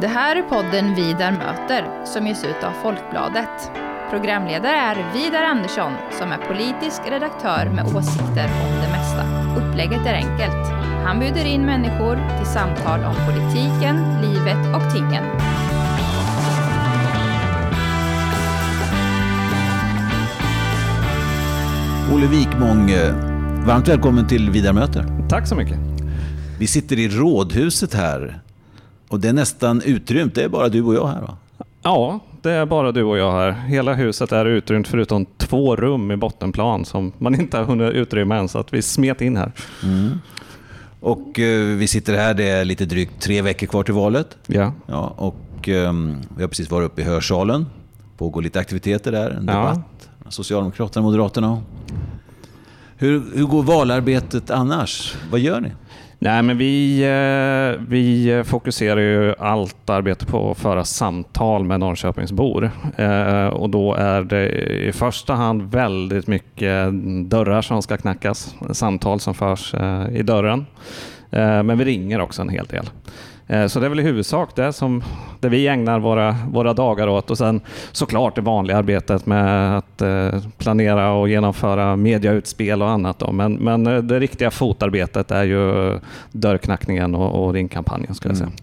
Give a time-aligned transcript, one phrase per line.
[0.00, 3.70] Det här är podden Vidar möter som ges ut av Folkbladet.
[4.10, 9.24] Programledare är Vidar Andersson som är politisk redaktör med åsikter om det mesta.
[9.56, 10.68] Upplägget är enkelt.
[11.04, 15.24] Han bjuder in människor till samtal om politiken, livet och tingen.
[22.14, 22.90] Olle Wikmång,
[23.66, 25.28] varmt välkommen till Vidar möter.
[25.28, 25.78] Tack så mycket.
[26.58, 28.43] Vi sitter i rådhuset här
[29.14, 30.34] och det är nästan utrymt.
[30.34, 31.36] Det är bara du och jag här va?
[31.82, 33.50] Ja, det är bara du och jag här.
[33.52, 38.36] Hela huset är utrymt förutom två rum i bottenplan som man inte har hunnit utrymma
[38.36, 39.52] än, så att vi smet in här.
[39.82, 40.10] Mm.
[41.00, 44.36] Och eh, vi sitter här, det är lite drygt tre veckor kvar till valet.
[44.46, 44.72] Ja.
[44.86, 45.92] Ja, och eh,
[46.36, 47.66] vi har precis varit uppe i hörsalen.
[48.16, 49.52] Pågår lite aktiviteter där, en Ja.
[49.52, 50.08] debatt.
[50.28, 51.62] Socialdemokraterna och Moderaterna.
[52.96, 55.14] Hur, hur går valarbetet annars?
[55.30, 55.72] Vad gör ni?
[56.24, 62.70] Nej, men vi, eh, vi fokuserar ju allt arbete på att föra samtal med Norrköpingsbor.
[62.96, 64.48] Eh, och då är det
[64.88, 66.92] i första hand väldigt mycket
[67.24, 70.66] dörrar som ska knackas, samtal som förs eh, i dörren.
[71.64, 72.86] Men vi ringer också en hel del.
[73.46, 75.02] Eh, så det är väl i huvudsak det som
[75.40, 77.30] det vi ägnar våra, våra dagar åt.
[77.30, 77.60] Och sen
[77.92, 83.18] såklart det vanliga arbetet med att eh, planera och genomföra mediautspel och annat.
[83.18, 83.32] Då.
[83.32, 85.98] Men, men eh, det riktiga fotarbetet är ju
[86.32, 88.46] dörrknackningen och, och ringkampanjen skulle jag säga.
[88.46, 88.58] Mm.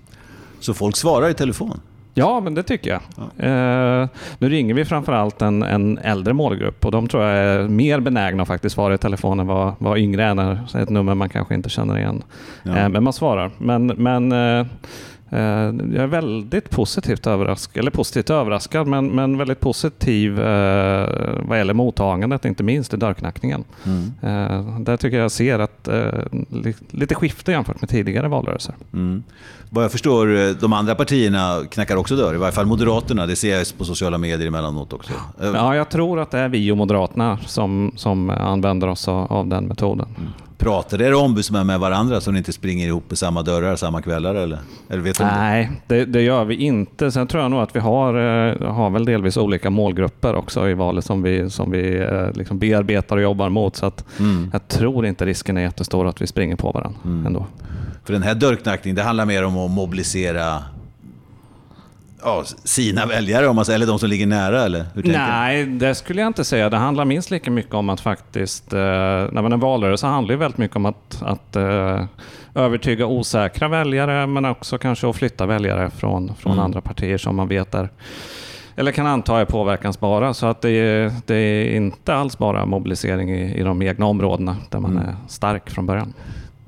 [0.60, 1.80] Så folk svarar i telefon?
[2.14, 3.02] Ja, men det tycker jag.
[3.38, 4.08] Eh,
[4.40, 8.42] nu ringer vi framförallt en, en äldre målgrupp och de tror jag är mer benägna
[8.42, 11.56] att faktiskt svara i telefon än vad, vad yngre är när ett nummer man kanske
[11.56, 12.24] inte känner igen.
[12.64, 12.78] Ja.
[12.78, 13.52] Eh, men man svarar.
[13.58, 14.66] Men, men eh,
[15.32, 21.10] jag är väldigt positivt överraskad, eller positivt överraskad, men, men väldigt positiv eh,
[21.42, 23.64] vad gäller mottagandet, inte minst i dörrknackningen.
[24.22, 26.10] Eh, där tycker jag ser att eh,
[26.50, 28.76] li, lite skifte jämfört med tidigare valrörelser.
[28.94, 29.24] Mm.
[29.70, 32.34] Vad jag förstår, eh, de andra partierna knackar också dörr.
[32.34, 33.26] I varje fall Moderaterna.
[33.26, 35.14] Det ser jag på sociala medier emellanåt också.
[35.42, 39.34] Eh, Ja, jag tror att det är vi och Moderaterna som, som använder oss av,
[39.34, 40.08] av den metoden.
[40.62, 44.36] Pratar era ombudsmän med varandra så ni inte springer ihop med samma dörrar samma kvällar?
[44.36, 45.20] Eller, eller vet?
[45.20, 47.12] Nej, det, det gör vi inte.
[47.12, 50.74] Sen tror jag nog att vi har, eh, har väl delvis olika målgrupper också i
[50.74, 53.76] valet som vi, som vi eh, liksom bearbetar och jobbar mot.
[53.76, 54.50] Så att Mm.
[54.54, 57.46] jag tror inte risken är jättestor att vi springer på varandra ändå.
[58.06, 60.60] För den här dörrknackningen, det handlar mer om att mobilisera
[62.24, 64.64] ja, sina väljare, om man säger, eller de som ligger nära?
[64.64, 64.80] Eller?
[64.94, 65.26] Hur tänker du?
[65.26, 66.70] Nej, det skulle jag inte säga.
[66.70, 68.74] Det handlar minst lika mycket om att faktiskt...
[68.74, 72.06] Eh, när man är valrörelse handlar det väldigt mycket om att, att eh,
[72.56, 76.66] övertyga osäkra väljare men också kanske att flytta väljare från, från Mm.
[76.66, 77.90] andra partier som man vet är
[78.76, 80.34] eller kan anta är påverkansbara.
[80.34, 84.56] Så att det, är, det är inte alls bara mobilisering i, i de egna områdena
[84.70, 85.04] där man Mm.
[85.10, 86.14] är stark från början.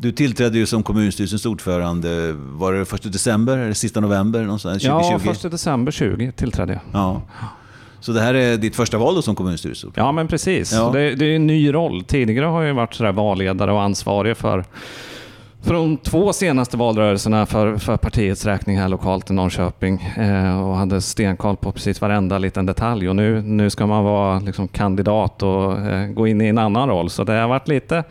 [0.03, 4.44] Du tillträdde ju som kommunstyrelsens ordförande, var det 1 december eller sista november?
[4.44, 5.22] Någonstans, 2020?
[5.25, 6.81] Ja, 1 december 20 tillträdde jag.
[6.91, 7.22] Ja.
[8.00, 10.08] Så det här är ditt första val då som kommunstyrelseordförande?
[10.08, 10.74] Ja, men precis.
[10.74, 10.90] Ja.
[10.94, 12.03] Det, det är en ny roll.
[12.03, 14.66] Tidigare har jag varit sådär valledare och ansvarig för,
[15.62, 20.75] för de två senaste valrörelserna för, för partiets räkning här lokalt i Norrköping eh, och
[20.75, 23.09] hade stenkoll på precis varenda liten detalj.
[23.09, 26.90] Och nu, nu ska man vara liksom kandidat och eh, gå in i en annan
[26.90, 27.09] roll.
[27.09, 28.03] Så det har varit lite,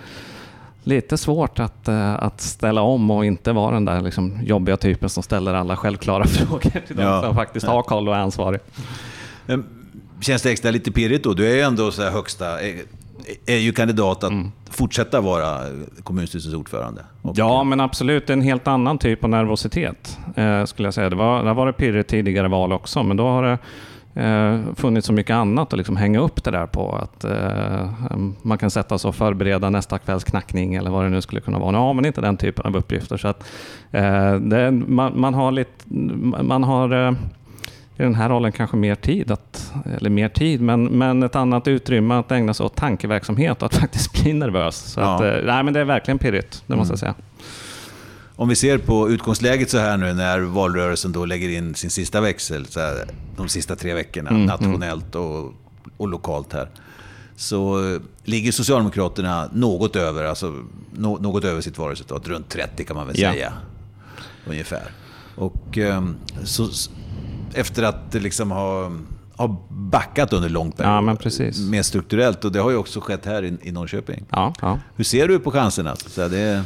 [0.84, 5.08] lite svårt att, eh, att ställa om och inte vara den där liksom jobbiga typen
[5.08, 7.22] som ställer alla självklara frågor till de Ja.
[7.22, 8.60] som faktiskt har koll och är ansvarig.
[10.20, 11.34] Känns det extra lite pirrigt då?
[11.34, 12.74] Du är ju ändå så här högsta, är,
[13.46, 14.52] är ju kandidat att Mm.
[14.70, 15.58] fortsätta vara
[16.02, 17.04] kommunstyrelsens ordförande.
[17.34, 21.10] Ja, men absolut en helt annan typ av nervositet eh, skulle jag säga.
[21.10, 23.58] Det, var, det har varit pirrigt tidigare val också, men då har det
[24.14, 26.92] eh, funnits så mycket annat att liksom hänga upp det där på.
[26.96, 27.88] Att eh,
[28.42, 31.58] man kan sätta sig och förbereda nästa kvälls knackning eller vad det nu skulle kunna
[31.58, 31.70] vara.
[31.70, 33.16] Nu har man inte den typen av uppgifter.
[33.16, 33.44] Så att,
[33.90, 35.84] eh, det, man, man har lite...
[36.42, 37.06] Man har...
[37.08, 37.12] Eh,
[37.96, 41.68] i den här rollen kanske mer tid, att, eller mer tid, men, men ett annat
[41.68, 44.76] utrymme att ägna sig åt tankeverksamhet och att faktiskt bli nervös.
[44.76, 45.14] Så Ja.
[45.14, 47.14] att, eh, nej, men det är verkligen pirrigt, det måste jag säga.
[48.36, 52.20] Om vi ser på utgångsläget så här nu när valrörelsen då lägger in sin sista
[52.20, 55.52] växel, så här, de sista tre veckorna, Mm, nationellt och,
[55.96, 56.68] och lokalt här.
[57.36, 60.54] Så eh, ligger Socialdemokraterna något över, alltså,
[60.92, 63.32] nå, något över sitt valresultat, runt 30 kan man väl Ja.
[63.32, 63.52] säga.
[64.46, 64.90] Ungefär.
[65.36, 66.68] Och ehm, så,
[67.54, 68.92] efter att liksom ha,
[69.36, 71.00] ha backat under lång period, Ja,
[71.70, 74.24] mer strukturellt, och det har ju också skett här i, i Norrköping.
[74.30, 74.78] Ja, ja.
[74.96, 75.96] Hur ser du på chanserna?
[75.96, 76.62] Så det,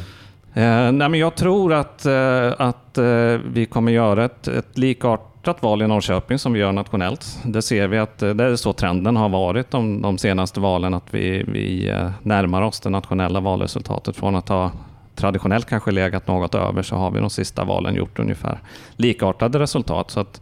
[0.57, 5.63] Eh, nej, men jag tror att, eh, att eh, vi kommer göra ett, ett likartat
[5.63, 7.39] val i Norrköping som vi gör nationellt.
[7.45, 10.93] Det ser vi att eh, det är så trenden har varit de, de senaste valen,
[10.93, 14.71] att vi, vi eh, närmar oss det nationella valresultatet från att ha
[15.15, 18.59] traditionellt kanske legat något över så har vi de sista valen gjort ungefär
[18.95, 20.11] likartade resultat.
[20.11, 20.41] Så att,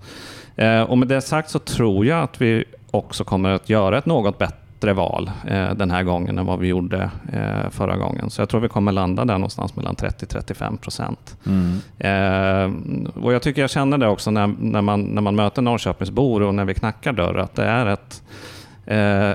[0.55, 4.05] eh, och med det sagt så tror jag att vi också kommer att göra ett
[4.05, 8.29] något bättre val eh, den här gången än vad vi gjorde eh, förra gången.
[8.29, 11.37] Så jag tror vi kommer landa där någonstans mellan 30-35 procent.
[11.45, 11.79] Mm.
[11.99, 16.41] Eh, och jag tycker jag känner det också när, när, man, när man möter Norrköpingsbor
[16.41, 18.23] och när vi knackar dörr, att det är ett,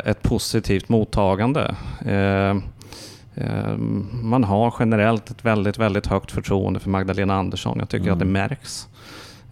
[0.07, 1.75] ett positivt mottagande.
[4.23, 7.77] Man har generellt ett väldigt, väldigt högt förtroende för Magdalena Andersson.
[7.79, 8.13] Jag tycker mm.
[8.13, 8.89] att det märks.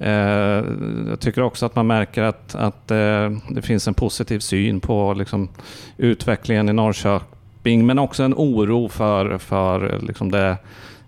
[0.01, 0.65] Eh,
[1.09, 5.15] jag tycker också att man märker att, att eh, det finns en positiv syn på
[5.15, 5.49] liksom,
[5.97, 10.57] utvecklingen i Norrköping, men också en oro för, för liksom det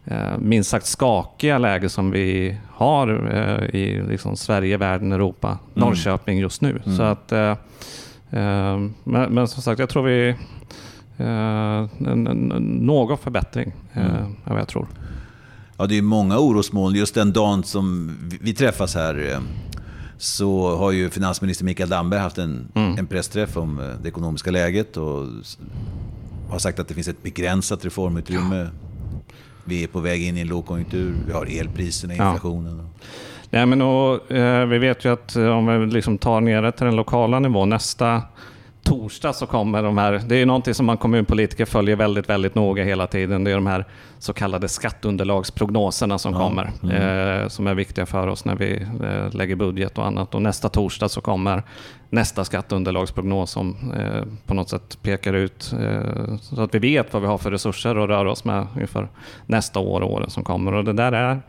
[0.04, 3.30] eh, minst sagt skakiga läge som vi har
[3.72, 5.60] i liksom, Sverige, världen, Europa, mm.
[5.74, 6.80] Norrköping just nu.
[6.84, 6.96] Mm.
[6.96, 7.32] Så att,
[8.30, 10.34] men, men, som sagt, jag tror vi...
[12.58, 14.36] Någon förbättring, mm.
[14.44, 14.86] vad jag tror.
[15.80, 16.94] Ja, det är många orosmoln.
[16.94, 19.38] Just den dagen som vi träffas här eh,
[20.18, 22.98] så har ju finansminister Mikael Damberg haft en, mm.
[22.98, 25.26] en pressträff om eh, det ekonomiska läget och
[26.50, 28.56] har sagt att det finns ett begränsat reformutrymme.
[28.56, 28.66] Ja.
[29.64, 32.78] Vi är på väg in i en lågkonjunktur, vi har elpriserna, inflationen.
[32.78, 33.06] Ja.
[33.50, 36.86] Nej, men och, eh, vi vet ju att om vi liksom tar ner det till
[36.86, 38.22] den lokala nivån, nästa
[38.90, 42.84] torsdag så kommer de här, det är någonting som man kommunpolitiker följer väldigt, väldigt noga
[42.84, 43.44] hela tiden.
[43.44, 43.84] Det är de här
[44.18, 46.38] så kallade skatteunderlagsprognoserna som ja.
[46.38, 47.42] kommer, mm.
[47.42, 50.34] eh, som är viktiga för oss när vi eh, lägger budget och annat.
[50.34, 51.62] Och nästa torsdag så kommer
[52.08, 57.22] nästa skatteunderlagsprognos som eh, på något sätt pekar ut eh, så att vi vet vad
[57.22, 59.08] vi har för resurser att röra oss med inför
[59.46, 60.74] nästa år och åren som kommer.
[60.74, 61.40] Och det där är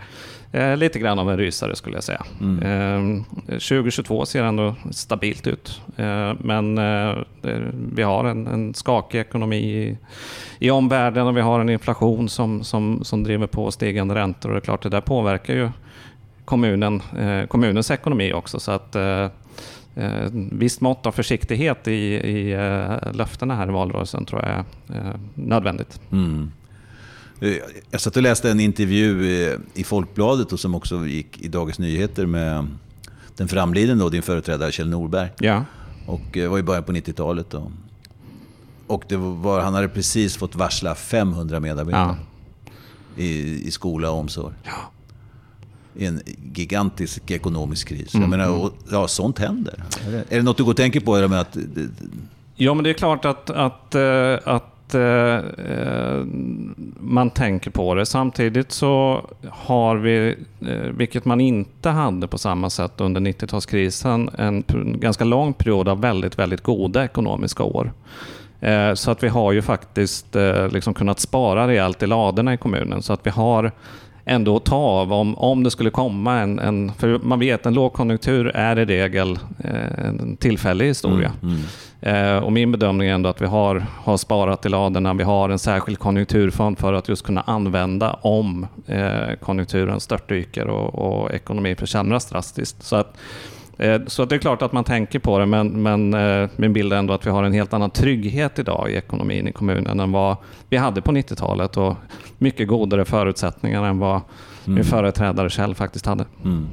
[0.53, 2.25] Eh, lite grann av en rysare skulle jag säga.
[2.41, 3.23] Mm.
[3.47, 5.81] Eh, 2022 ser ändå stabilt ut.
[5.97, 7.15] Eh, men eh,
[7.93, 9.97] vi har en, en skakig ekonomi i,
[10.59, 14.49] i omvärlden och vi har en inflation som, som, som driver på stigande räntor.
[14.49, 15.69] Och det är klart, det där påverkar ju
[16.45, 18.59] kommunen, eh, kommunens ekonomi också.
[18.59, 19.27] Så att eh,
[20.51, 22.55] visst mått av försiktighet i, i
[23.13, 24.63] löftena här i valrörelsen tror jag är
[25.33, 26.01] nödvändigt.
[26.11, 26.51] Mm.
[27.41, 27.57] Eh,
[27.91, 29.25] jag satt och läste en intervju
[29.73, 32.67] i Folkbladet och som också gick i Dagens Nyheter med
[33.37, 35.29] den framliden då, din företrädare Kjell Norberg.
[35.39, 35.65] Ja.
[36.05, 37.55] Och det eh, var i början på 90-talet.
[38.87, 42.15] Och det var, han hade precis fått varsla 500 medarbetare
[43.15, 43.23] ja.
[43.23, 44.53] i, i skola och omsorg.
[44.63, 44.91] Ja.
[45.95, 46.21] I en
[46.53, 48.13] gigantisk ekonomisk kris.
[48.13, 48.21] Mm.
[48.21, 49.83] Jag menar, och, ja, sånt händer.
[50.07, 51.27] Är det, är det något du går och tänker på?
[51.27, 51.57] Med att,
[52.55, 54.37] Ja, men det är klart att, att, eh,
[54.91, 56.25] att eh, eh,
[56.99, 58.05] man tänker på det.
[58.05, 64.63] Samtidigt så har vi, eh, vilket man inte hade på samma sätt under 90-talskrisen, en
[64.99, 67.91] ganska lång period av väldigt, väldigt goda ekonomiska år.
[68.59, 72.57] Eh, så att vi har ju faktiskt eh, liksom kunnat spara rejält i ladorna i
[72.57, 73.01] kommunen.
[73.01, 73.71] Så att vi har
[74.25, 76.91] ändå att ta av om, om det skulle komma en, en...
[76.97, 81.31] För man vet, en lågkonjunktur är i regel eh, en tillfällig historia.
[81.41, 81.65] Mm, mm.
[82.01, 85.13] Eh, och min bedömning är ändå att vi har, har sparat i ladorna.
[85.13, 90.95] Vi har en särskild konjunkturfond för att just kunna använda om eh, konjunkturen störtdyker och,
[90.95, 92.83] och ekonomin försämras drastiskt.
[92.83, 93.17] Så att,
[94.07, 96.97] så det är klart att man tänker på det, men, men eh, min bild är
[96.97, 100.37] ändå att vi har en helt annan trygghet idag i ekonomin i kommunen än vad
[100.69, 101.95] vi hade på 90-talet och
[102.37, 104.21] mycket godare förutsättningar än vad
[104.65, 104.75] mm.
[104.75, 106.25] min företrädare själv faktiskt hade.
[106.43, 106.67] Mm.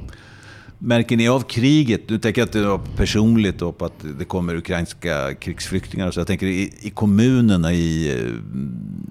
[0.81, 2.09] Märker ni av kriget?
[2.09, 6.11] Nu tänker jag inte personligt då på att det kommer ukrainska krigsflyktingar.
[6.11, 8.17] Så jag tänker i, i kommunerna, i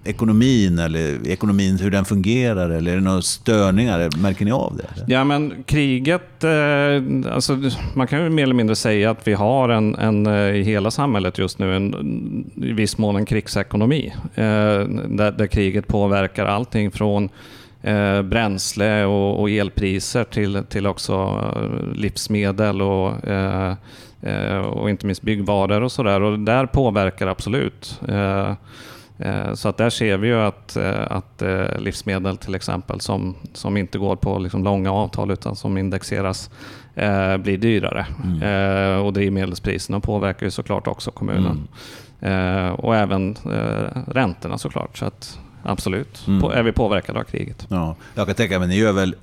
[0.05, 2.71] eh, ekonomin eller ekonomin, hur den fungerar.
[2.71, 4.11] Eller är det några störningar?
[4.23, 5.13] Märker ni av det?
[5.13, 7.59] Ja, men kriget, eh, alltså,
[7.95, 10.91] man kan ju mer eller mindre säga att vi har en, en eh, i hela
[10.91, 14.13] samhället just nu en, i viss mån en krigsekonomi.
[14.35, 17.29] Eh, där, där kriget påverkar allting från
[17.89, 21.15] eh, bränsle och, och, elpriser till, till också
[21.57, 23.75] eh, livsmedel och, eh,
[24.23, 26.23] eh, och inte minst byggvaror och sådär.
[26.23, 28.01] Och där påverkar absolut.
[28.09, 28.55] Eh,
[29.19, 30.77] eh, så att där ser vi ju att,
[31.09, 31.43] att
[31.79, 36.51] livsmedel till exempel som, som inte går på liksom långa avtal utan som indexeras
[37.39, 38.07] blir dyrare.
[38.25, 39.03] Mm.
[39.03, 41.69] och drivmedelspriserna påverkar ju såklart också kommunen.
[42.21, 42.75] Mm.
[42.75, 43.37] och även
[44.07, 44.99] räntorna såklart.
[44.99, 46.25] Så att, Absolut.
[46.27, 46.51] Mm.
[46.51, 47.67] Är vi påverkade av kriget.
[47.69, 49.15] Ja, jag kan tänka mig, ni gör väl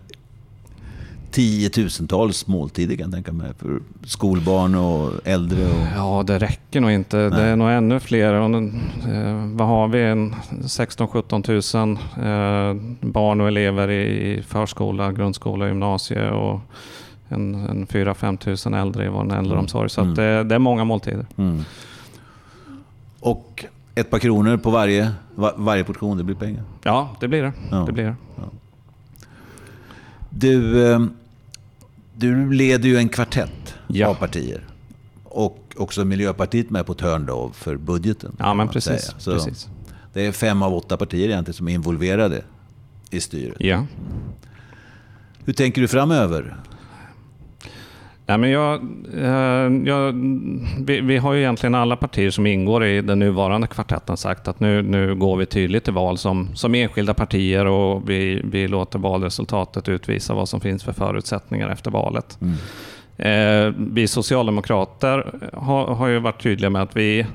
[1.35, 3.51] tiotusentals måltider kan jag tänka mig.
[3.59, 5.65] För skolbarn och äldre.
[5.65, 5.87] Och...
[5.95, 7.17] Ja, det räcker nog inte.
[7.17, 7.29] Nej.
[7.29, 8.33] Det är nog ännu fler.
[8.33, 9.99] Eh, vad har vi?
[9.99, 16.59] 16-17 000 eh, barn och elever i förskola, grundskola, gymnasie och
[17.29, 19.89] en, en 4-5 000 äldre i vår äldreomsorg.
[19.89, 20.15] Så mm.
[20.15, 21.25] det, det, är många måltider.
[21.37, 21.63] Mm.
[23.19, 23.65] Och
[23.95, 26.63] ett par kronor på varje, var, varje portion, det blir pengar.
[26.83, 27.53] Ja, det blir det.
[27.71, 27.77] Ja.
[27.87, 28.15] det, blir det.
[30.29, 30.99] Du, eh,
[32.15, 34.07] du leder ju en kvartett Ja.
[34.07, 34.63] av partier.
[35.23, 38.35] Och också Miljöpartiet med på ett hörn då för budgeten.
[38.39, 39.13] Ja, men precis.
[39.25, 39.67] precis.
[40.13, 42.41] Det är fem av åtta partier egentligen som är involverade
[43.09, 43.55] i styret.
[43.59, 43.85] Ja.
[45.45, 46.57] Hur tänker du framöver?
[48.27, 48.73] Ja, men jag,
[49.17, 50.13] eh, jag,
[50.79, 54.59] vi, vi har ju egentligen alla partier som ingår i den nuvarande kvartetten sagt att
[54.59, 58.99] nu, nu går vi tydligt till val som, som enskilda partier och vi, vi låter
[58.99, 62.37] valresultatet utvisa vad som finns för förutsättningar efter valet.
[63.17, 67.25] Eh, vi socialdemokrater har, har ju varit tydliga med att vi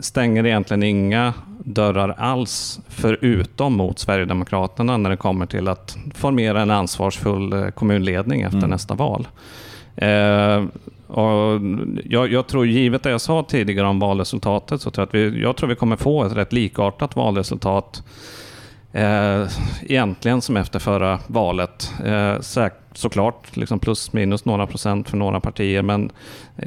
[0.00, 6.70] stänger egentligen inga dörrar alls förutom mot Sverigedemokraterna när det kommer till att formera en
[6.70, 9.26] ansvarsfull eh, kommunledning efter nästa val.
[9.96, 10.64] Eh,
[11.06, 11.60] och
[12.04, 15.42] jag, jag tror, givet det jag sa tidigare om valresultatet, så tror jag, att vi,
[15.42, 18.02] jag tror vi kommer få ett rätt likartat valresultat
[18.96, 19.46] Eh,
[19.82, 21.92] egentligen som efter förra valet.
[22.04, 26.10] Eh, säk- såklart liksom plus minus några procent för några partier, men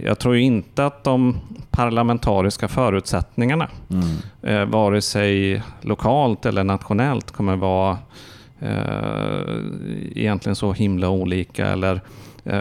[0.04, 1.38] jag tror inte att de
[1.72, 3.68] parlamentariska förutsättningarna,
[4.44, 7.98] eh, vare sig lokalt eller nationellt, kommer vara
[8.60, 9.56] eh,
[10.16, 12.02] egentligen så himla olika eller,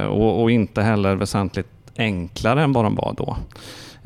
[0.08, 1.66] och, och inte heller väsentligt
[1.96, 3.36] enklare än vad de var då.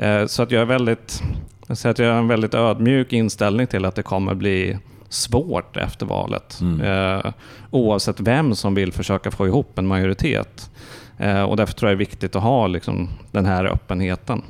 [0.05, 1.23] Eh, så att jag är väldigt,
[1.69, 6.07] säger att jag har en väldigt ödmjuk inställning till att det kommer bli svårt efter
[6.07, 6.61] valet.
[6.83, 7.33] Eh,
[7.71, 10.71] oavsett vem som vill försöka få ihop en majoritet.
[11.19, 14.43] Eh, och därför tror jag det är viktigt att ha liksom, den här öppenheten.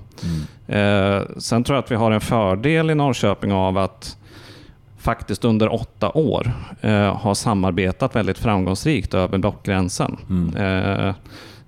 [0.74, 4.16] Eh, sen tror jag att vi har en fördel i Norrköping av att
[5.00, 10.16] faktiskt under åtta år eh, har samarbetat väldigt framgångsrikt över blockgränsen.
[10.56, 11.14] Eh,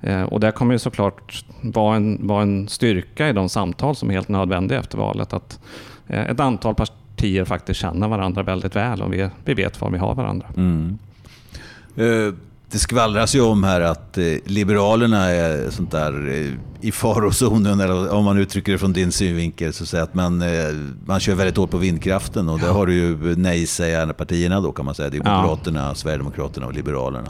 [0.01, 4.11] eh, och det kommer ju såklart vara en, vara en styrka i de samtal som
[4.11, 5.33] är helt nödvändiga efter valet.
[5.33, 5.61] Att
[6.07, 9.99] eh, ett antal partier faktiskt känner varandra väldigt väl och vi, vi vet var vi
[9.99, 10.47] har varandra.
[10.57, 10.99] Mm.
[12.73, 18.13] Det skvallras ju om här att eh, Liberalerna är sånt där eh, i farozonen, eller
[18.13, 20.49] om man uttrycker det från din synvinkel, så att att man, eh,
[21.07, 24.95] man kör väldigt hårt på vindkraften och där har du ju nej-sägarna-partierna då kan man
[24.95, 25.11] säga.
[25.11, 25.43] Det är Ja.
[25.43, 27.29] Moderaterna, Sverigedemokraterna och Liberalerna.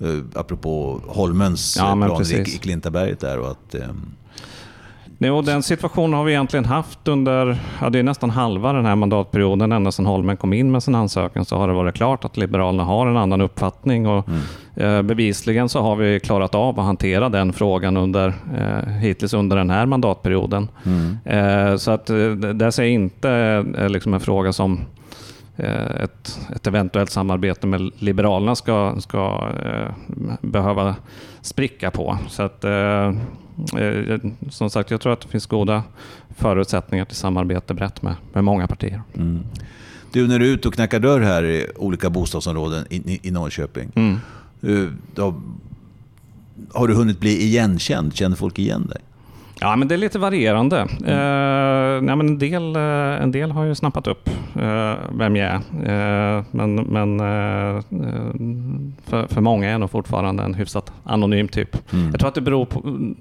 [0.00, 3.74] Eh, Apropå Holmens Ja, plan i, Klintaberget där och att...
[5.20, 8.86] eh, och den situationen har vi egentligen haft under, ja, det är nästan halva den
[8.86, 9.72] här mandatperioden.
[9.72, 12.84] Ända sedan Holmen kom in med sin ansökan så har det varit klart att Liberalerna
[12.84, 14.06] har en annan uppfattning.
[14.08, 14.28] Och,
[14.76, 18.28] eh, bevisligen så har vi klarat av att hantera den frågan under,
[18.58, 20.68] eh, hittills under den här mandatperioden.
[21.24, 24.78] Eh, så att eh, det ser jag inte är liksom en fråga som eh,
[25.56, 29.94] ett, ett eventuellt samarbete med Liberalerna ska, ska eh,
[30.40, 30.96] behöva
[31.40, 32.18] spricka på.
[32.28, 33.06] Så att, eh,
[33.82, 34.18] eh,
[34.50, 35.82] som sagt, jag tror att det finns goda
[36.36, 39.02] förutsättningar till samarbete brett med, med många partier.
[39.14, 39.40] mm.
[40.12, 43.30] Du, när du är ute och knackar dörr här i olika bostadsområden i, i, i
[43.30, 44.16] Norrköping, Mm.
[44.62, 45.34] eh, då,
[46.72, 48.14] har du hunnit bli igenkänd?
[48.14, 49.00] Känner folk igen dig?
[49.60, 50.80] Ja, men det är lite varierande.
[50.80, 55.48] Eh, nej, men en, del, eh, en del har ju snappat upp eh, vem jag
[55.48, 55.54] är.
[56.36, 57.82] Eh, men men eh, eh,
[59.06, 61.76] för, för många är jag nog fortfarande en hyfsat anonym typ.
[62.10, 63.16] Jag tror att det beror på, mm,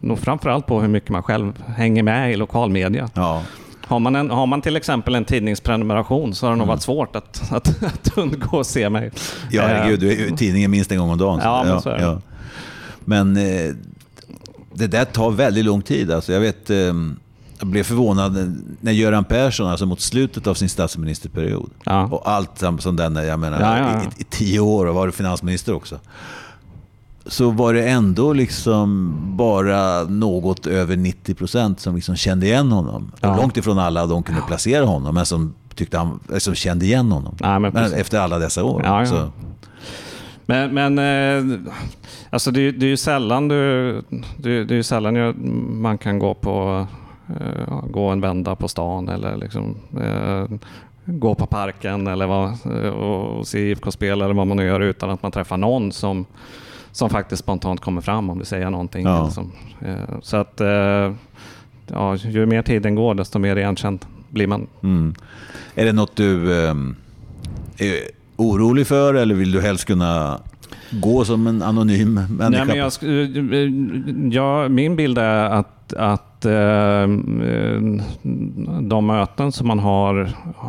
[0.00, 3.08] nog framförallt på hur mycket man själv hänger med i lokalmedia.
[3.14, 3.42] Ja.
[3.86, 7.16] Har man, en, har man till exempel en tidningsprenumeration så har det nog varit svårt
[7.16, 9.10] att, att, att undgå att se mig.
[9.50, 11.40] Ja, herregud, du är ju tidningen minst en gång om dagen.
[11.42, 12.20] Ja, men så är det.
[13.04, 13.74] Men eh,
[14.74, 16.10] det där tar väldigt lång tid.
[16.10, 16.76] Alltså, jag vet, eh,
[17.58, 22.04] jag blev förvånad när Göran Persson, alltså mot slutet av sin statsministerperiod, Ja.
[22.04, 24.02] och allt som den, jag menar, Ja, ja, ja.
[24.02, 25.98] I, i tio år och var finansminister också.
[27.26, 33.12] Så var det ändå liksom bara något över 90 procent som liksom kände igen honom.
[33.20, 33.36] Ja.
[33.36, 37.34] Långt ifrån alla de kunde placera honom, men som, tyckte han, som kände igen honom.
[37.40, 38.82] Nej, men men efter alla dessa år.
[38.84, 39.30] Ja, ja.
[40.46, 41.58] Men, men eh,
[42.30, 43.92] alltså det, är- det är ju sällan, du,
[44.36, 45.36] det, det är sällan jag,
[45.70, 46.86] man kan gå på
[47.40, 50.56] eh, gå en vända på stan eller liksom, eh,
[51.04, 55.22] gå på parken eller vad, och, se IFK-spel eller vad man nu gör utan att
[55.22, 56.26] man träffar någon som,
[56.92, 59.04] som faktiskt spontant kommer fram om du säger någonting.
[59.06, 59.18] Ja.
[59.20, 60.60] eller som, eh, så att
[61.86, 64.66] ja, ju mer tiden går desto mer igenkänd blir man.
[64.82, 65.14] Mm.
[65.74, 66.52] Är det något du
[67.78, 68.00] är
[68.36, 70.40] orolig för eller vill du helst kunna
[70.90, 72.64] gå som en anonym människa?
[72.64, 73.70] Nej, men jag, eh,
[74.32, 77.06] ja, min bild är att, att eh,
[78.80, 80.22] de möten som man har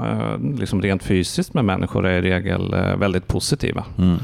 [0.04, 3.84] eh, liksom rent fysiskt med människor är i regel eh, väldigt positiva.
[3.98, 4.18] Mm.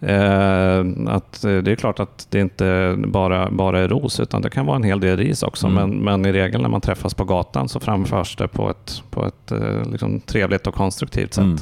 [0.00, 4.66] Eh, att det är klart att det inte bara, bara är ros, utan det kan
[4.66, 5.66] vara en hel del ris också.
[5.66, 5.90] Mm.
[5.90, 9.26] Men, men i regel när man träffas på gatan så framförs det på ett, på
[9.26, 11.44] ett eh, liksom, trevligt och konstruktivt sätt.
[11.44, 11.58] Mm.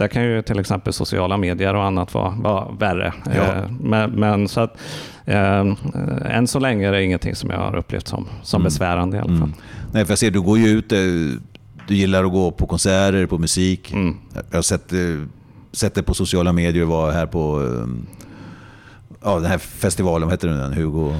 [0.00, 3.12] Där kan ju till exempel sociala medier och annat vara, vara värre.
[3.24, 3.32] Ja.
[3.32, 4.76] Eh, men, men, så att,
[5.24, 5.66] eh,
[6.24, 8.64] än så länge är det ingenting som jag har upplevt som, som mm.
[8.64, 9.36] besvärande i alla fall.
[9.36, 9.54] Mm.
[9.92, 10.98] Nej, för jag ser, du går ju ut, eh,
[11.88, 13.92] du gillar att gå på konserter, på musik.
[13.92, 14.16] Mm.
[14.50, 14.92] Jag har sett,
[15.72, 17.62] sett det på sociala medier, var här på
[19.24, 20.72] ja, den här festivalen, vad heter den?
[20.72, 21.14] Hugo...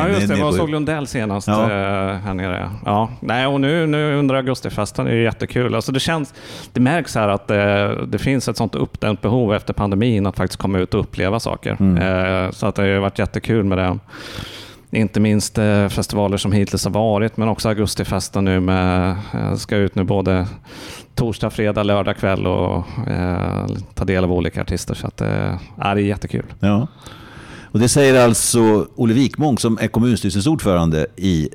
[0.00, 0.38] Ja, just det.
[0.38, 1.62] Jag såg Lundell senast ja.
[1.62, 2.70] Eh, här nere.
[2.84, 3.10] Ja.
[3.20, 5.74] Nej, och nu, nu under augustifesten är det jättekul.
[5.74, 6.34] Alltså det, känns,
[6.72, 10.36] det märks här att det, eh, det finns ett sånt uppdämt behov efter pandemin att
[10.36, 11.76] faktiskt komma ut och uppleva saker.
[11.80, 11.96] Mm.
[12.44, 13.98] Eh, så att det har varit jättekul med det.
[14.90, 15.54] Inte minst
[15.88, 19.16] festivaler som hittills har varit, men också augustifesten nu med,
[19.56, 20.46] ska ut nu både
[21.14, 24.94] torsdag, fredag, lördag kväll och eh, ta del av olika artister.
[24.94, 26.44] Så att, eh, det är jättekul.
[26.60, 26.86] Ja.
[27.74, 31.48] Och det säger alltså Olle Wikmång som är kommunstyrelsens ordförande i,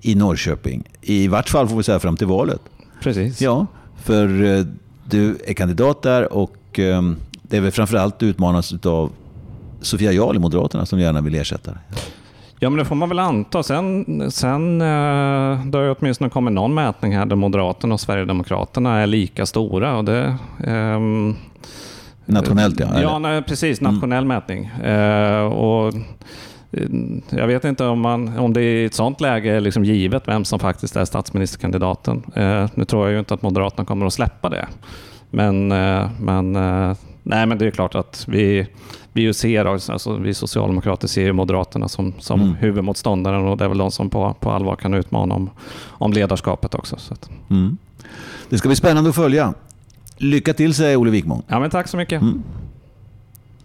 [0.00, 0.84] i Norrköping.
[1.00, 2.60] I vart fall får vi säga fram till valet.
[3.02, 3.40] Precis.
[3.40, 3.66] Ja,
[4.04, 4.64] för eh,
[5.04, 7.02] du är kandidat där och eh,
[7.42, 9.12] det är väl framförallt utmanas av
[9.80, 11.80] Sofia Jarl i Moderaterna som gärna vill ersätta dig.
[12.60, 13.62] Ja, men det får man väl anta.
[13.62, 19.06] Sen, sen eh, det har åtminstone kommit någon mätning här där Moderaterna och Sverigedemokraterna är
[19.06, 19.96] lika stora.
[19.96, 21.36] Och det, um,
[22.26, 23.00] Nationellt ja.
[23.02, 23.80] Ja, nej, precis.
[23.80, 23.94] Mm.
[23.94, 24.36] Nationell mm.
[24.36, 24.66] mätning.
[24.66, 25.94] Eh, och
[26.70, 26.88] eh,
[27.30, 30.44] jag vet inte om, man, om det i ett sånt läge är liksom givet vem
[30.44, 32.22] som faktiskt är statsministerkandidaten.
[32.34, 34.66] Eh, nu tror jag ju inte att Moderaterna kommer att släppa det.
[35.30, 38.66] Men, eh, men, eh, nej, men det är klart att vi,
[39.12, 42.54] vi, ser, alltså, vi socialdemokrater ser Moderaterna som, som mm.
[42.54, 45.50] huvudmotståndaren och det är väl de som på, på allvar kan utmana om,
[45.86, 46.96] om ledarskapet också.
[47.50, 47.78] Mm.
[48.48, 49.54] Det ska bli spännande att följa.
[50.16, 51.42] Lycka till säger Olle Wikmång.
[51.48, 52.22] Ja, men tack så mycket.
[52.22, 52.42] Mm.